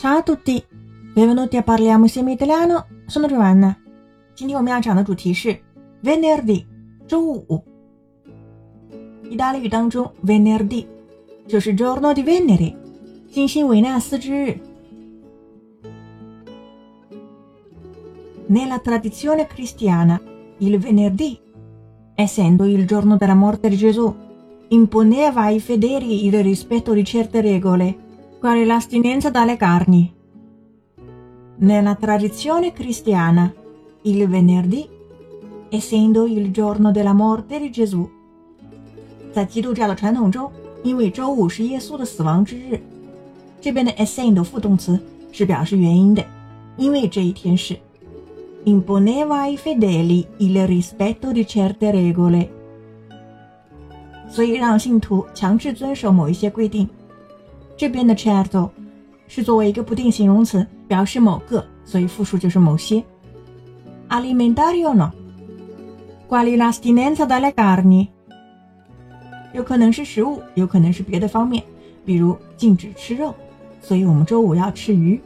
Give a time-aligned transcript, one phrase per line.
[0.00, 0.62] Ciao a tutti,
[1.14, 2.86] benvenuti a Parliamo insieme italiano.
[3.06, 3.76] Sono Giovanna。
[4.34, 5.58] 今天我们要讲的主题是
[6.02, 6.66] Venerdì，
[7.06, 7.64] 周五。
[9.30, 10.86] 意大利语当中，Venerdì
[11.46, 12.74] 就是 Giorno di Venere，
[13.30, 14.60] 金星维纳斯之日。
[18.48, 20.20] Nella tradizione cristiana,
[20.58, 21.36] il venerdì,
[22.14, 24.14] essendo il giorno della morte di Gesù,
[24.68, 27.96] imponeva ai fedeli il rispetto di certe regole,
[28.40, 30.12] quali l'astinenza dalle carni.
[31.58, 33.52] Nella tradizione cristiana,
[34.02, 34.88] il venerdì,
[35.70, 38.08] essendo il giorno della morte di Gesù,
[39.32, 40.50] 在基督教的传统中，
[40.82, 42.80] 因为周五是耶稣的死亡之日，
[43.60, 44.98] 这边的 essendo 副动词
[45.32, 46.24] 是表示原因的，
[46.76, 47.76] 因为这一天是
[48.64, 52.48] imponeva ai fedeli il rispetto di certe regole，
[54.28, 56.88] 所以让信徒强制遵守某一些规定。
[57.80, 58.70] 这边的 certo
[59.28, 63.02] 是作为一个不定形容词，表示某个，所以复数就是某些。
[64.08, 68.08] alimentari o no？quali l'astinenza dalle carni？
[69.52, 71.62] 有可能是食物，有可能是别的方面，
[72.04, 73.34] 比如禁止吃肉，
[73.80, 75.20] 所以我们周五要吃鱼。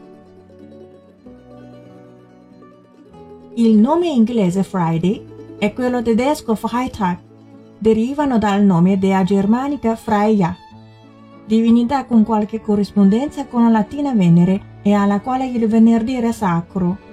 [3.57, 5.21] Il nome inglese Friday
[5.59, 7.19] e quello tedesco Freitag
[7.79, 10.55] derivano dal nome dea germanica Freya,
[11.47, 17.09] divinità con qualche corrispondenza con la latina Venere e alla quale il venerdì era sacro.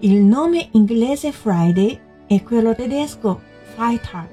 [0.00, 3.40] Il nome inglese Friday e quello tedesco
[3.74, 4.28] Freitag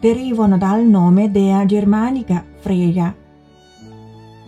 [0.00, 3.14] derivano dal nome dea germanica Freya。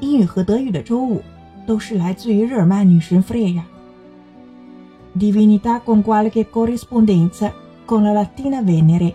[0.01, 1.23] 英语和德语的周五
[1.67, 7.51] 都是来自于日耳曼女神 Freya。divinità con qualche corrispondenza
[7.87, 9.15] con la latina Venere。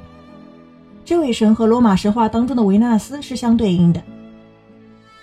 [1.06, 4.02] 这位神和罗马神话当中的维纳斯是相对应的。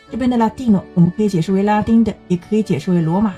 [0.09, 3.33] 这边的 Latino 我们可以解释为拉丁的，也可以解释为罗马。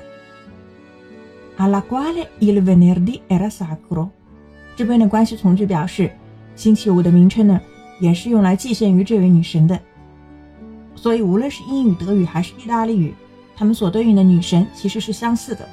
[1.57, 4.09] Al quale il venerdì era sacro。
[4.75, 6.11] 这边的关系从句表示，
[6.55, 7.59] 星期五的名称呢，
[7.99, 9.79] 也是用来祭献于这位女神的。
[10.95, 13.15] 所以无论是英语、德语还是意大利语，
[13.55, 15.67] 它们所对应的女神其实是相似的。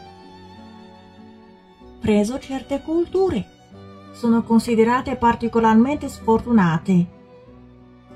[2.02, 3.44] preso certe culture
[4.13, 7.05] sono considerate particolarmente sfortunate.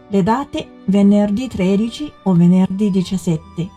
[0.09, 3.69] Le date venerdì 13 o venerdì 17.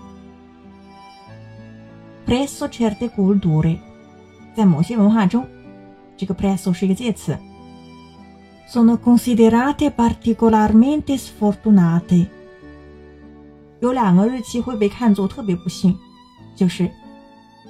[2.25, 3.79] Presso certe culture，
[4.55, 5.47] 在某些文化中，
[6.17, 7.39] 这个 presso 是一个介词。
[8.67, 12.27] Sono considerate particolarmente sfortunate。
[13.81, 15.95] 有两个日期会被看作特别不幸，
[16.57, 16.91] 就是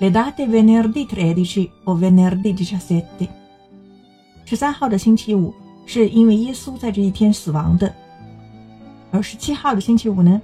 [0.00, 3.28] Le date venerdì 13 o venerdì 17。
[4.49, 5.53] 十三号的星期五
[5.85, 7.93] 是因为耶稣在这一天死亡的，
[9.11, 10.41] 而十七号的星期五呢？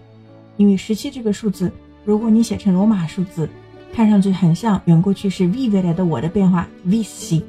[0.57, 1.71] 因为十七这个数字，
[2.03, 3.49] 如果你写成罗马数字，
[3.91, 7.41] 看上去很像远过去是 vivere 的我的变化 vi c，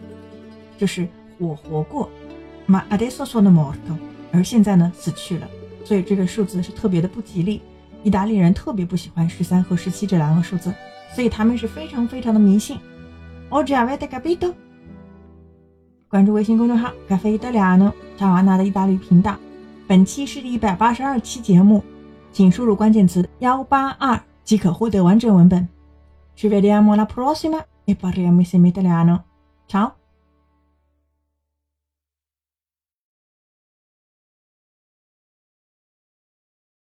[0.79, 1.07] 就是
[1.37, 2.09] 我活过
[2.67, 3.95] ，ma adesso sono morto，
[4.33, 5.47] 而现在呢死去了，
[5.85, 7.61] 所以这个数字是特别的不吉利。
[8.03, 10.73] 意大利人特别不喜欢十三和十七这两个数字。
[11.15, 12.79] 所以他们是非常非常的迷信。
[13.51, 14.55] Oggi avete capito？
[16.09, 19.37] 关注微信公众号“咖啡意大利诺”查瓦纳的意大利频道。
[19.89, 21.83] 本期是第一百八十二期节目，
[22.31, 25.69] 请输入关键词“幺八二”即可获得完整文本。
[26.37, 29.25] Ci vediamo la prossima e parliamo insieme italiano.
[29.67, 30.06] Ciao！